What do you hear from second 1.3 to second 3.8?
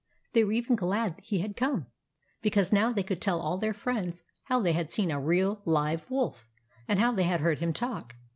had come; because now they could tell all their